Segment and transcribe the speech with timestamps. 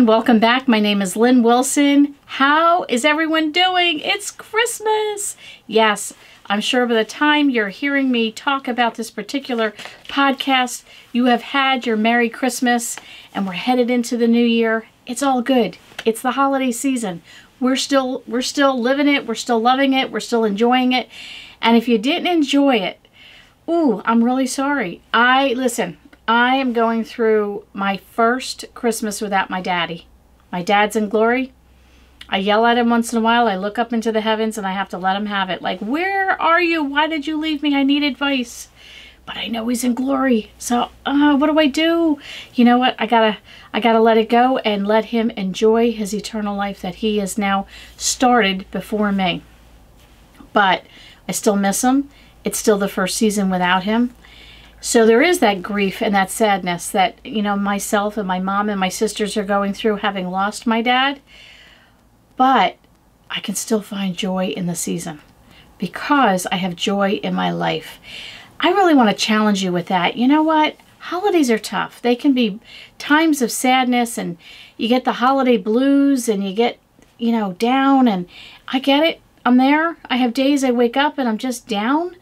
[0.00, 0.16] everyone.
[0.16, 0.66] Welcome back.
[0.66, 2.14] My name is Lynn Wilson.
[2.24, 4.00] How is everyone doing?
[4.00, 5.36] It's Christmas.
[5.66, 6.14] Yes,
[6.46, 9.74] I'm sure by the time you're hearing me talk about this particular
[10.08, 12.96] podcast, you have had your Merry Christmas
[13.34, 14.86] and we're headed into the new year.
[15.06, 15.76] It's all good.
[16.06, 17.20] It's the holiday season.
[17.60, 21.10] We're still we're still living it, we're still loving it, we're still enjoying it.
[21.60, 22.98] And if you didn't enjoy it,
[23.68, 25.02] ooh, I'm really sorry.
[25.12, 25.98] I listen,
[26.30, 30.06] I am going through my first Christmas without my daddy.
[30.52, 31.52] My dad's in glory.
[32.28, 33.48] I yell at him once in a while.
[33.48, 35.60] I look up into the heavens and I have to let him have it.
[35.60, 36.84] Like, where are you?
[36.84, 37.74] Why did you leave me?
[37.74, 38.68] I need advice.
[39.26, 40.52] But I know he's in glory.
[40.56, 42.20] So, uh, what do I do?
[42.54, 42.94] You know what?
[42.96, 43.38] I gotta,
[43.74, 47.38] I gotta let it go and let him enjoy his eternal life that he has
[47.38, 49.42] now started before me.
[50.52, 50.84] But
[51.26, 52.08] I still miss him.
[52.44, 54.14] It's still the first season without him.
[54.80, 58.70] So there is that grief and that sadness that, you know, myself and my mom
[58.70, 61.20] and my sisters are going through having lost my dad.
[62.36, 62.78] But
[63.30, 65.20] I can still find joy in the season
[65.76, 67.98] because I have joy in my life.
[68.58, 70.16] I really want to challenge you with that.
[70.16, 70.76] You know what?
[70.98, 72.00] Holidays are tough.
[72.00, 72.58] They can be
[72.98, 74.38] times of sadness and
[74.78, 76.78] you get the holiday blues and you get,
[77.18, 78.26] you know, down and
[78.68, 79.20] I get it.
[79.44, 79.98] I'm there.
[80.06, 82.16] I have days I wake up and I'm just down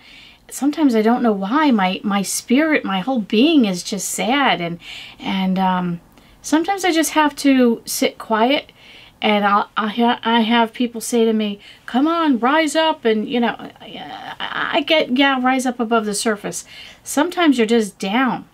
[0.51, 4.79] sometimes I don't know why my my spirit, my whole being is just sad and
[5.19, 6.01] and um,
[6.43, 8.73] sometimes I just have to sit quiet
[9.21, 13.05] and I'll, I, ha I have people say to me, come on, rise up.
[13.05, 16.65] And, you know, I, I get, yeah, rise up above the surface.
[17.03, 18.49] Sometimes you're just down.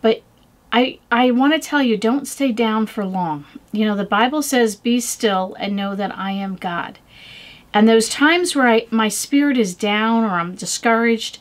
[0.00, 0.22] But
[0.70, 3.44] I, I want to tell you, don't stay down for long.
[3.72, 6.98] You know, the Bible says, be still and know that I am God.
[7.74, 11.38] And those times where I, my spirit is down or I'm discouraged,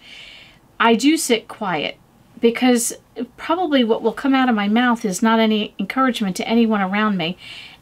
[0.79, 1.97] I do sit quiet
[2.39, 2.93] because
[3.37, 7.17] probably what will come out of my mouth is not any encouragement to anyone around
[7.17, 7.37] me.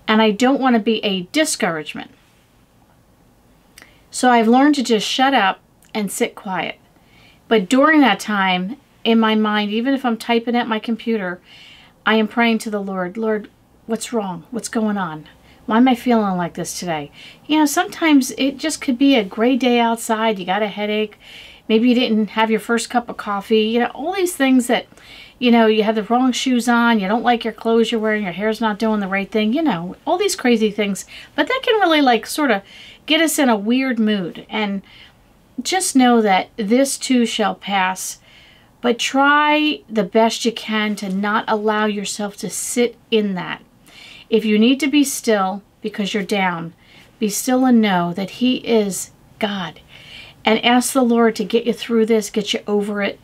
[0.07, 2.11] And I don't want to be a discouragement.
[4.11, 5.59] So I've learned to just shut up
[5.93, 6.79] and sit quiet.
[7.47, 11.39] But during that time, in my mind, even if I'm typing at my computer,
[12.05, 13.49] I am praying to the Lord, Lord,
[13.85, 14.45] what's wrong?
[14.51, 15.27] What's going on?
[15.69, 17.11] Why am I feeling like this today?
[17.45, 20.39] You know, sometimes it just could be a gray day outside.
[20.39, 21.19] You got a headache.
[21.67, 23.65] Maybe you didn't have your first cup of coffee.
[23.65, 24.87] You know, all these things that,
[25.37, 26.99] you know, you have the wrong shoes on.
[26.99, 28.23] You don't like your clothes you're wearing.
[28.23, 29.53] Your hair's not doing the right thing.
[29.53, 31.05] You know, all these crazy things.
[31.35, 32.63] But that can really, like, sort of
[33.05, 34.47] get us in a weird mood.
[34.49, 34.81] And
[35.61, 38.17] just know that this too shall pass.
[38.81, 43.61] But try the best you can to not allow yourself to sit in that.
[44.29, 46.73] If you need to be still because you're down,
[47.17, 49.81] be still and know that He is God.
[50.45, 53.19] And ask the Lord to get you through this, get you over it.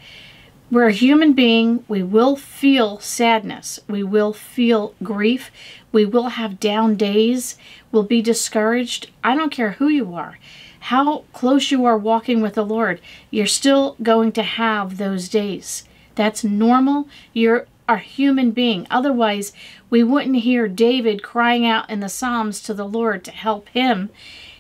[0.72, 1.86] We're a human being.
[1.88, 3.80] We will feel sadness.
[3.88, 5.52] We will feel grief.
[5.92, 7.58] We will have down days.
[7.92, 9.12] We'll be discouraged.
[9.24, 10.40] I don't care who you are,
[10.80, 13.00] how close you are walking with the Lord,
[13.30, 15.84] you're still going to have those days.
[16.16, 17.08] That's normal.
[17.32, 18.88] You're a human being.
[18.90, 19.54] Otherwise,
[19.90, 24.10] we wouldn't hear David crying out in the Psalms to the Lord to help him.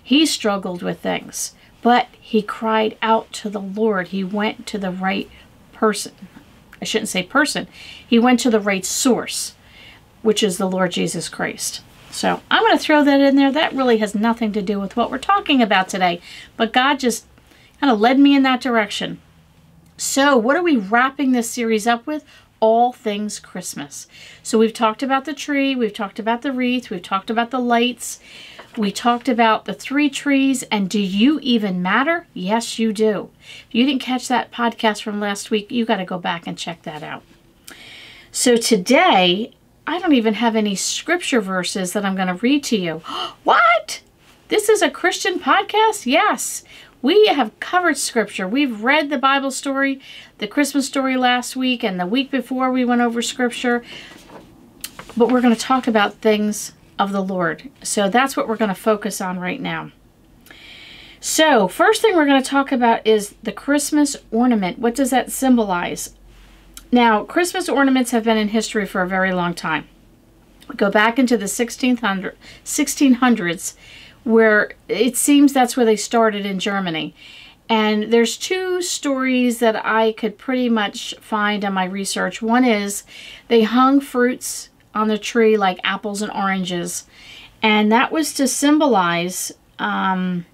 [0.02, 4.10] He struggled with things, but he cried out to the Lord.
[4.10, 5.30] He went to the right
[5.74, 6.14] person.
[6.82, 7.68] I shouldn't say person.
[8.08, 9.56] He went to the right source,
[10.22, 11.82] which is the Lord Jesus Christ.
[12.12, 13.52] So I'm going to throw that in there.
[13.52, 16.22] That really has nothing to do with what we're talking about today,
[16.56, 17.26] but God just
[17.80, 19.20] kind of led me in that direction.
[19.98, 22.26] So, what are we wrapping this series up with?
[22.66, 24.08] All things Christmas.
[24.42, 27.60] So we've talked about the tree, we've talked about the wreath, we've talked about the
[27.60, 28.20] lights,
[28.76, 32.26] we talked about the three trees, and do you even matter?
[32.34, 33.30] Yes, you do.
[33.68, 36.58] If you didn't catch that podcast from last week, you got to go back and
[36.58, 37.22] check that out.
[38.32, 39.54] So today,
[39.86, 43.04] I don't even have any scripture verses that I'm going to read to you.
[43.44, 44.02] what?
[44.48, 46.08] This is a Christian podcast?
[46.08, 46.64] Yes.
[47.06, 48.48] We have covered scripture.
[48.48, 50.02] We've read the Bible story,
[50.40, 53.84] the Christmas story last week, and the week before we went over scripture.
[55.16, 57.70] But we're going to talk about things of the Lord.
[57.84, 59.92] So that's what we're going to focus on right now.
[61.20, 64.80] So, first thing we're going to talk about is the Christmas ornament.
[64.80, 66.16] What does that symbolize?
[66.92, 69.88] Now, Christmas ornaments have been in history for a very long time.
[70.76, 73.76] go back into the 1600, 1600s
[74.26, 77.16] where it seems that's where they started in Germany.
[77.70, 82.42] And there's two stories that I could pretty much find on my research.
[82.42, 83.04] One is
[83.48, 87.06] they hung fruits on the tree like apples and oranges,
[87.62, 90.46] and that was to symbolize um,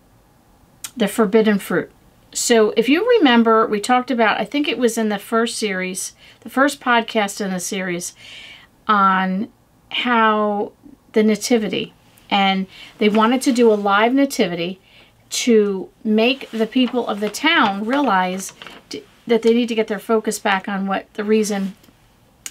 [0.95, 1.91] the forbidden fruit.
[2.33, 6.13] So if you remember, we talked about, I think it was in the first series,
[6.41, 8.13] the first podcast in the series
[8.87, 9.49] on
[9.89, 10.71] how
[11.11, 11.93] the nativity
[12.31, 12.65] and
[12.97, 14.79] they wanted to do a live nativity
[15.29, 18.53] to make the people of the town realize
[19.27, 21.75] that they need to get their focus back on what the reason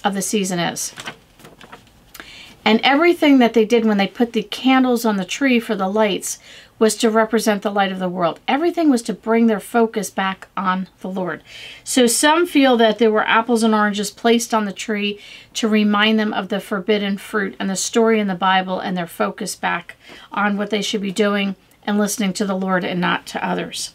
[0.03, 0.93] of the season is.
[2.63, 5.87] And everything that they did when they put the candles on the tree for the
[5.87, 6.37] lights
[6.81, 8.39] was to represent the light of the world.
[8.47, 11.43] Everything was to bring their focus back on the Lord.
[11.83, 15.19] So some feel that there were apples and oranges placed on the tree
[15.53, 19.05] to remind them of the forbidden fruit and the story in the Bible and their
[19.05, 19.95] focus back
[20.31, 23.93] on what they should be doing and listening to the Lord and not to others.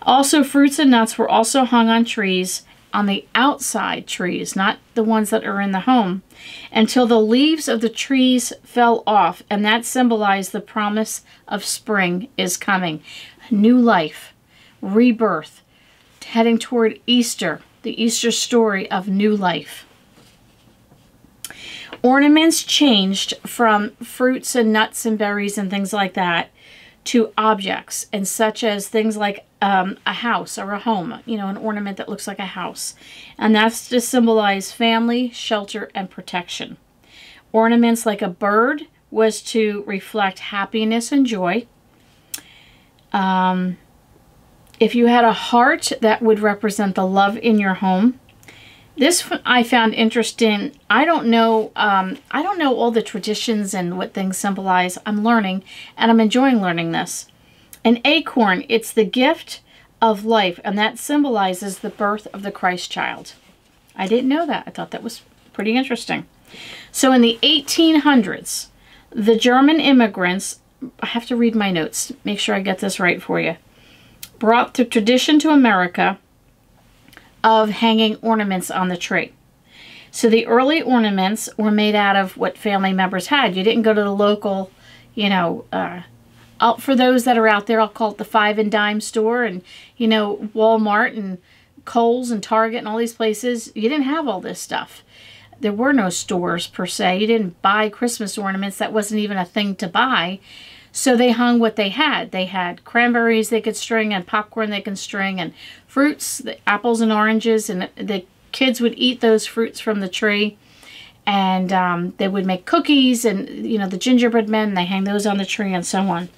[0.00, 2.62] Also, fruits and nuts were also hung on trees
[2.94, 6.22] on the outside trees, not the ones that are in the home,
[6.72, 12.28] until the leaves of the trees fell off, and that symbolized the promise of spring
[12.38, 13.02] is coming.
[13.50, 14.32] New life,
[14.80, 15.60] rebirth,
[16.24, 19.86] heading toward Easter, the Easter story of new life.
[22.02, 26.50] Ornaments changed from fruits and nuts and berries and things like that
[27.04, 31.48] to objects, and such as things like um, a house or a home, you know,
[31.48, 32.94] an ornament that looks like a house.
[33.38, 36.76] And that's to symbolize family, shelter, and protection.
[37.50, 41.66] Ornaments like a bird was to reflect happiness and joy.
[43.10, 43.78] Um,
[44.78, 48.20] if you had a heart, that would represent the love in your home.
[48.98, 50.72] This I found interesting.
[50.90, 51.72] I don't know.
[51.74, 54.98] Um, I don't know all the traditions and what things symbolize.
[55.06, 55.64] I'm learning,
[55.96, 57.28] and I'm enjoying learning this.
[57.84, 59.60] An acorn, it's the gift
[60.00, 63.34] of life, and that symbolizes the birth of the Christ child.
[63.94, 64.64] I didn't know that.
[64.66, 65.22] I thought that was
[65.52, 66.26] pretty interesting.
[66.90, 68.68] So in the 1800s,
[69.10, 70.60] the German immigrants,
[71.00, 73.56] I have to read my notes, make sure I get this right for you,
[74.38, 76.18] brought the tradition to America
[77.42, 79.32] of hanging ornaments on the tree.
[80.10, 83.56] So the early ornaments were made out of what family members had.
[83.56, 84.70] You didn't go to the local,
[85.14, 86.02] you know, uh,
[86.72, 89.62] for those that are out there, I'll call it the five and dime store and,
[89.96, 91.38] you know, Walmart and
[91.84, 93.70] Kohl's and Target and all these places.
[93.74, 95.02] You didn't have all this stuff.
[95.60, 97.18] There were no stores per se.
[97.18, 98.78] You didn't buy Christmas ornaments.
[98.78, 100.40] That wasn't even a thing to buy.
[100.90, 102.30] So they hung what they had.
[102.30, 105.52] They had cranberries they could string and popcorn they can string and
[105.86, 110.56] fruits, apples and oranges, and the kids would eat those fruits from the tree
[111.26, 115.26] and um, they would make cookies and you know the gingerbread men they hang those
[115.26, 116.28] on the tree and so on.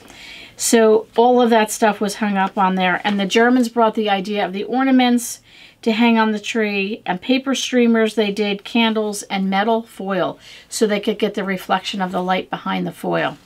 [0.56, 3.00] So all of that stuff was hung up on there.
[3.04, 5.40] And the germans brought the idea of the ornaments
[5.82, 10.38] to hang on the tree and paper streamers they did candles and metal foil
[10.68, 13.36] so they could get the reflection of the light behind the foil.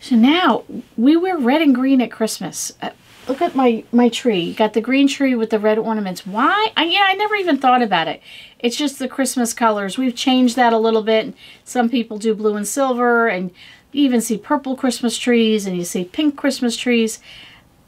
[0.00, 0.64] So now
[0.96, 2.72] we wear red and green at christmas.
[2.82, 2.90] Uh,
[3.28, 4.52] look at my my tree.
[4.52, 6.26] Got the green tree with the red ornaments.
[6.26, 6.72] Why?
[6.76, 8.20] I, yeah i never even thought about it.
[8.58, 9.98] It's just the christmas colors.
[9.98, 11.34] We've changed that a little bit.
[11.64, 13.50] Some people do blue and silver and
[13.92, 17.20] you even see purple christmas trees and you see pink christmas trees.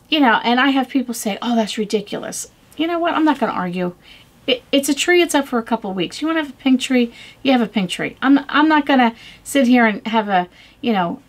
[0.08, 2.50] You know and i have people say oh that's ridiculous.
[2.76, 3.14] You know what?
[3.14, 3.94] I'm not going to argue.
[4.48, 5.22] It, it's a tree.
[5.22, 6.20] It's up for a couple weeks.
[6.20, 7.14] You want to have a pink tree?
[7.44, 8.16] You have a pink tree.
[8.20, 9.14] I'm, I'm not going to
[9.44, 10.48] sit here and have a
[10.80, 11.22] you know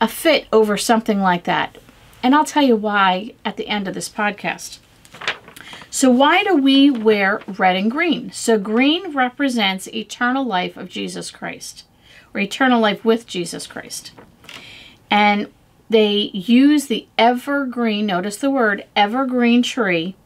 [0.00, 1.78] a fit over something like that
[2.22, 4.78] and I'll tell you why at the end of this podcast.
[5.94, 8.32] So, why do we wear red and green?
[8.32, 11.84] So, green represents eternal life of Jesus Christ,
[12.32, 14.12] or eternal life with Jesus Christ.
[15.10, 15.48] And
[15.90, 20.16] they use the evergreen, notice the word evergreen tree,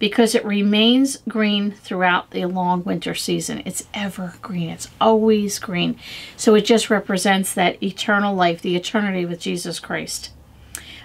[0.00, 3.62] because it remains green throughout the long winter season.
[3.64, 6.00] It's evergreen, it's always green.
[6.36, 10.30] So, it just represents that eternal life, the eternity with Jesus Christ.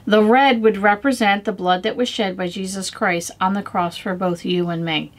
[0.07, 3.97] The red would represent the blood that was shed by Jesus Christ on the cross
[3.97, 5.11] for both you and me.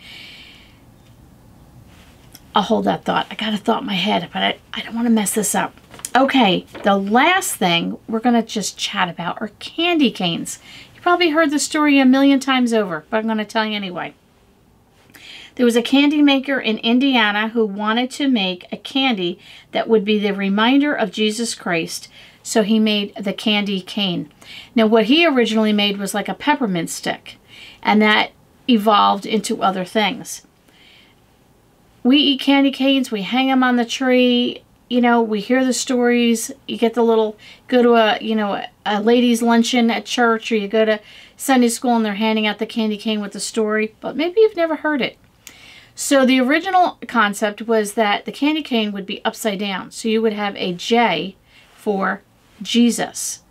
[2.55, 3.27] I'll hold that thought.
[3.31, 5.55] I got a thought in my head, but I, I don't want to mess this
[5.55, 5.75] up.
[6.17, 10.59] Okay, the last thing we're going to just chat about are candy canes.
[10.95, 13.77] You probably heard the story a million times over, but I'm going to tell you
[13.77, 14.15] anyway.
[15.57, 19.39] There was a candy maker in Indiana who wanted to make a candy
[19.73, 22.09] that would be the reminder of Jesus Christ
[22.49, 24.33] so he made the candy cane.
[24.75, 27.37] Now, what he originally made was like a peppermint stick,
[27.83, 28.33] and that
[28.69, 30.47] evolved into other things.
[32.03, 35.75] We eat candy canes, we hang them on the tree, you know, we hear the
[35.75, 36.51] stories.
[36.67, 37.37] You get the little,
[37.67, 41.01] go to a, you know, a, a ladies' luncheon at church, or you go to
[41.37, 44.57] Sunday school and they're handing out the candy cane with the story, but maybe you've
[44.57, 45.19] never heard it.
[45.95, 49.91] So the original concept was that the candy cane would be upside down.
[49.91, 51.37] So you would have a J
[51.75, 52.23] for
[52.63, 53.43] Jesus.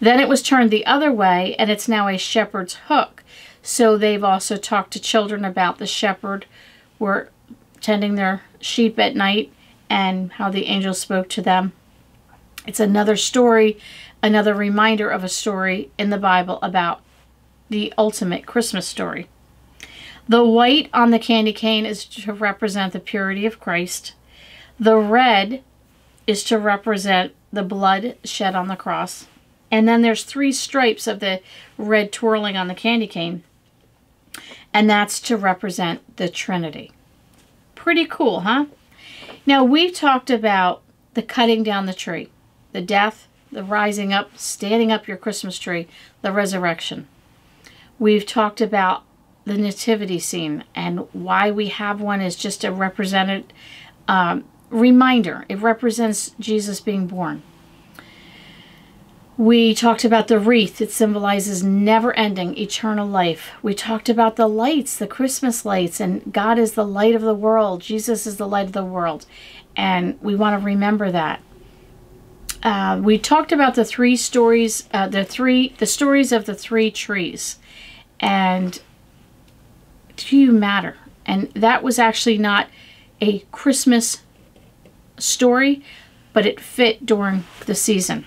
[0.00, 3.22] Then it was turned the other way, and it's now a shepherd's hook.
[3.62, 6.46] So they've also talked to children about the shepherd
[6.98, 7.30] were
[7.80, 9.52] tending their sheep at night,
[9.90, 11.72] and how the angel spoke to them.
[12.66, 13.78] It's another story,
[14.22, 17.02] another reminder of a story in the Bible about
[17.68, 19.28] the ultimate Christmas story.
[20.28, 24.14] The white on the candy cane is to represent the purity of Christ.
[24.78, 25.62] The red
[26.26, 29.26] is to represent the blood shed on the cross.
[29.70, 31.40] And then there's three stripes of the
[31.78, 33.42] red twirling on the candy cane.
[34.72, 36.92] And that's to represent the Trinity.
[37.74, 38.66] Pretty cool, huh?
[39.44, 40.82] Now, we've talked about
[41.14, 42.30] the cutting down the tree,
[42.72, 45.88] the death, the rising up, standing up your Christmas tree,
[46.22, 47.06] the resurrection.
[47.98, 49.04] We've talked about
[49.44, 53.52] the nativity scene and why we have one is just a represented
[54.08, 55.44] um, reminder.
[55.48, 57.42] It represents Jesus being born.
[59.36, 60.80] We talked about the wreath.
[60.80, 63.50] It symbolizes never ending eternal life.
[63.62, 67.34] We talked about the lights, the Christmas lights, and God is the light of the
[67.34, 67.80] world.
[67.80, 69.26] Jesus is the light of the world.
[69.74, 71.40] And we want to remember that.
[72.62, 76.90] Uh, we talked about the three stories, uh, the three, the stories of the three
[76.90, 77.58] trees.
[78.20, 78.80] And
[80.16, 80.96] do you matter?
[81.26, 82.68] And that was actually not
[83.20, 84.22] a Christmas
[85.22, 85.82] story,
[86.32, 88.26] but it fit during the season.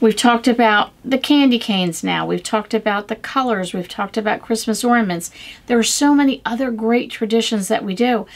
[0.00, 2.26] We've talked about the candy canes now.
[2.26, 3.72] We've talked about the colors.
[3.72, 5.30] We've talked about Christmas ornaments.
[5.66, 8.26] There are so many other great traditions that we do.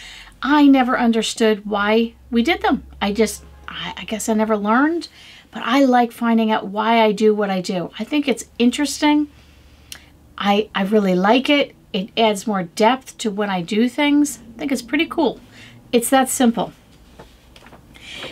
[0.40, 2.86] I never understood why we did them.
[3.02, 5.08] I just, I, guess I never learned,
[5.50, 7.90] but I like finding out why I do what I do.
[7.98, 9.28] I think it's interesting.
[10.38, 11.74] I, I really like it.
[11.92, 14.38] It adds more depth to when I do things.
[14.54, 15.40] I think it's pretty cool.
[15.90, 16.72] It's that simple.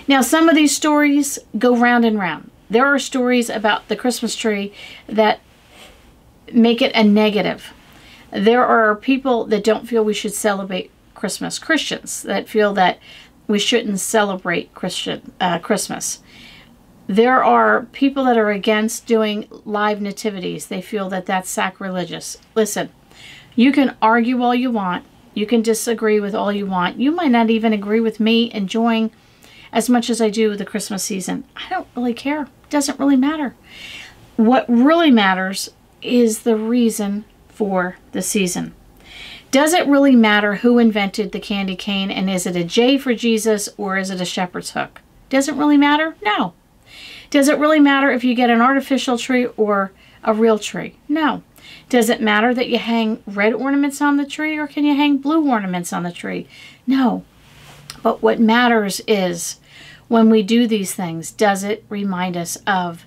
[0.08, 2.50] Now, some of these stories go round and round.
[2.70, 4.72] There are stories about the Christmas tree
[5.06, 5.40] that
[6.52, 7.72] make it a negative.
[8.30, 12.98] There are people that don't feel we should celebrate Christmas, Christians that feel that
[13.46, 16.20] we shouldn't celebrate Christian uh, Christmas.
[17.06, 20.66] There are people that are against doing live nativities.
[20.66, 22.36] They feel that that's sacrilegious.
[22.56, 22.90] Listen,
[23.54, 25.04] you can argue all you want.
[25.32, 26.98] You can disagree with all you want.
[26.98, 29.12] You might not even agree with me enjoying
[29.72, 31.44] as much as I do the Christmas season.
[31.56, 32.42] I don't really care.
[32.42, 33.54] It doesn't really matter.
[34.36, 35.70] What really matters
[36.02, 38.74] is the reason for the season.
[39.50, 43.14] Does it really matter who invented the candy cane and is it a J for
[43.14, 45.00] Jesus or is it a shepherd's hook?
[45.30, 46.16] Does it really matter?
[46.22, 46.52] No.
[47.30, 49.92] Does it really matter if you get an artificial tree or
[50.22, 50.98] a real tree?
[51.08, 51.42] No.
[51.88, 55.18] Does it matter that you hang red ornaments on the tree or can you hang
[55.18, 56.46] blue ornaments on the tree?
[56.86, 57.24] No.
[58.06, 59.58] But what matters is
[60.06, 63.04] when we do these things, does it remind us of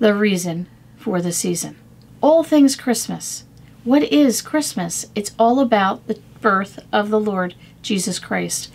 [0.00, 0.66] the reason
[0.96, 1.76] for the season?
[2.20, 3.44] All things Christmas.
[3.84, 5.06] What is Christmas?
[5.14, 8.72] It's all about the birth of the Lord Jesus Christ.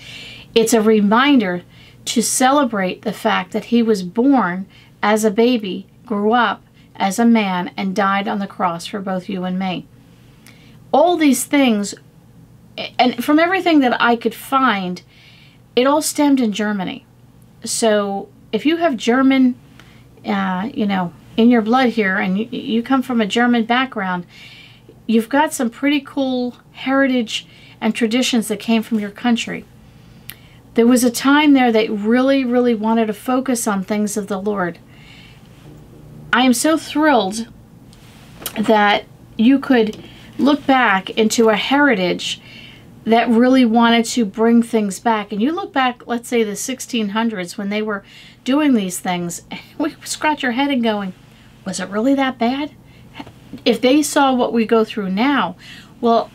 [0.56, 1.64] It's a reminder
[2.06, 4.66] to celebrate the fact that he was born
[5.04, 6.64] as a baby, grew up
[6.96, 9.88] as a man, and died on the cross for both you and me.
[10.94, 11.96] All these things,
[12.98, 15.02] and from everything that I could find,
[15.78, 17.06] it all stemmed in Germany.
[17.64, 19.54] So if you have German,
[20.26, 24.26] uh, you know, in your blood here, and you, you come from a German background,
[25.06, 27.46] you've got some pretty cool heritage
[27.80, 29.66] and traditions that came from your country.
[30.74, 34.42] There was a time there that really, really wanted to focus on things of the
[34.42, 34.80] Lord.
[36.34, 37.50] I am so thrilled
[38.60, 39.06] that
[39.38, 40.04] you could
[40.40, 42.42] look back into a heritage
[43.08, 45.32] that really wanted to bring things back.
[45.32, 48.04] And you look back, let's say the 1600s when they were
[48.44, 49.44] doing these things,
[49.78, 51.14] we scratch our head and going,
[51.66, 52.72] was it really that bad?
[53.64, 55.56] If they saw what we go through now,
[56.02, 56.30] well,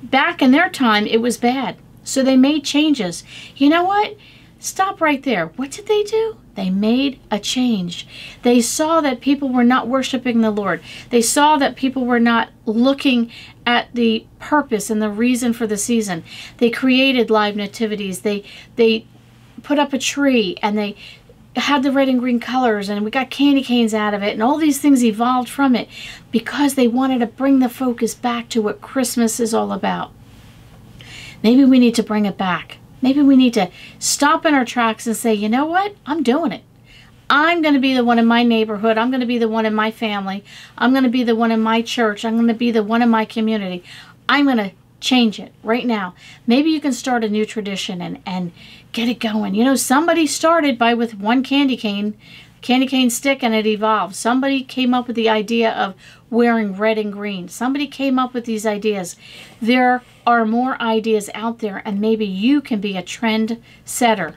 [0.00, 1.76] back in their time, it was bad.
[2.04, 3.24] So they made changes.
[3.56, 4.16] You know what?
[4.62, 5.46] Stop right there.
[5.56, 6.36] What did they do?
[6.54, 8.06] They made a change.
[8.42, 10.80] They saw that people were not worshiping the Lord.
[11.10, 13.32] They saw that people were not looking
[13.66, 16.22] at the purpose and the reason for the season.
[16.58, 18.20] They created live nativities.
[18.20, 18.44] They
[18.76, 19.04] they
[19.64, 20.94] put up a tree and they
[21.56, 24.44] had the red and green colors and we got candy canes out of it and
[24.44, 25.88] all these things evolved from it
[26.30, 30.12] because they wanted to bring the focus back to what Christmas is all about.
[31.42, 32.78] Maybe we need to bring it back.
[33.02, 35.94] Maybe we need to stop in our tracks and say, you know what?
[36.06, 36.62] I'm doing it.
[37.28, 38.98] I'm going to be the one in my neighborhood.
[38.98, 40.44] I'm going to be the one in my family.
[40.76, 42.24] I'm going to be the one in my church.
[42.24, 43.82] I'm going to be the one in my community.
[44.28, 46.14] I'm going to change it right now.
[46.46, 48.52] Maybe you can start a new tradition and, and
[48.92, 49.54] get it going.
[49.54, 52.16] You know, somebody started by with one candy cane
[52.62, 54.14] candy cane stick and it evolved.
[54.14, 55.94] Somebody came up with the idea of
[56.30, 57.48] wearing red and green.
[57.48, 59.16] Somebody came up with these ideas.
[59.60, 64.36] There are more ideas out there, and maybe you can be a trend setter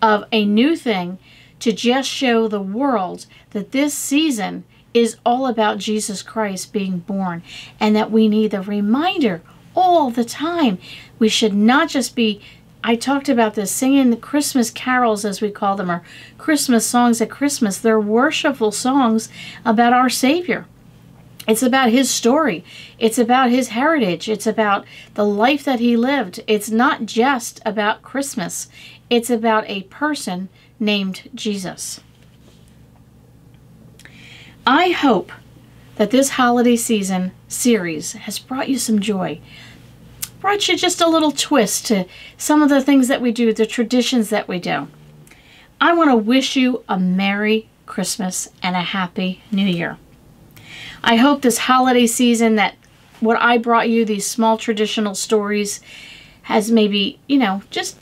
[0.00, 1.18] of a new thing
[1.60, 4.64] to just show the world that this season
[4.94, 7.42] is all about Jesus Christ being born
[7.78, 9.42] and that we need the reminder
[9.76, 10.78] all the time.
[11.18, 12.40] We should not just be
[12.82, 16.02] I talked about this singing the Christmas carols, as we call them, or
[16.38, 17.78] Christmas songs at Christmas.
[17.78, 19.28] They're worshipful songs
[19.64, 20.66] about our Savior.
[21.46, 22.64] It's about his story.
[22.98, 24.28] It's about his heritage.
[24.28, 24.84] It's about
[25.14, 26.42] the life that he lived.
[26.46, 28.68] It's not just about Christmas,
[29.10, 32.00] it's about a person named Jesus.
[34.66, 35.32] I hope
[35.96, 39.40] that this holiday season series has brought you some joy,
[40.40, 42.06] brought you just a little twist to
[42.36, 44.88] some of the things that we do, the traditions that we do.
[45.80, 49.98] I want to wish you a Merry Christmas and a Happy New Year.
[51.02, 52.74] I hope this holiday season that
[53.20, 55.80] what I brought you, these small traditional stories,
[56.42, 57.98] has maybe, you know, just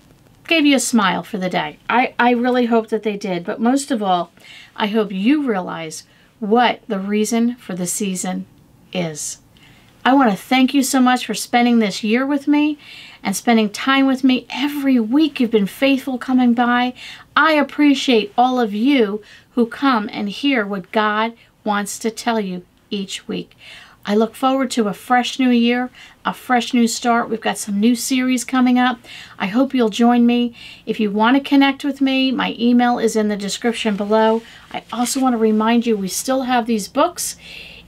[0.47, 1.78] gave you a smile for the day.
[1.88, 3.45] I, I really hope that they did.
[3.45, 4.33] But most of all,
[4.76, 6.04] I hope you realize
[6.40, 8.47] what the reason for the season
[8.92, 9.38] is.
[10.05, 12.78] I want to thank you so much for spending this year with me
[13.23, 15.40] and spending time with me every week.
[15.40, 16.95] You've been faithful coming by.
[17.37, 22.64] I appreciate all of you who come and hear what God wants to tell you
[22.90, 23.57] each week.
[24.07, 25.90] I look forward to a fresh new year,
[26.25, 27.28] a fresh new start.
[27.28, 28.99] We've got some new series coming up.
[29.38, 30.55] I hope you'll join me.
[30.87, 34.40] If you want to connect with me, my email is in the description below.
[34.73, 37.37] I also want to remind you we still have these books.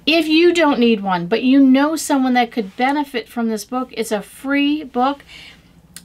[0.06, 3.90] If you don't need one, but you know someone that could benefit from this book,
[3.92, 5.24] it's a free book.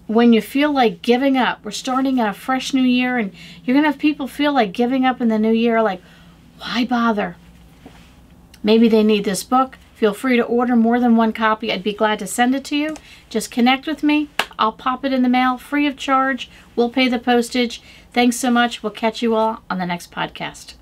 [0.08, 3.74] When you feel like giving up, we're starting in a fresh new year, and you're
[3.74, 6.02] going to have people feel like giving up in the new year, like,
[6.60, 7.38] why bother?
[8.62, 9.78] Maybe they need this book.
[9.96, 11.72] Feel free to order more than one copy.
[11.72, 12.96] I'd be glad to send it to you.
[13.30, 14.30] Just connect with me.
[14.60, 16.50] I'll pop it in the mail free of charge.
[16.76, 17.82] We'll pay the postage.
[18.12, 18.84] Thanks so much.
[18.84, 20.76] We'll catch you all on the next podcast.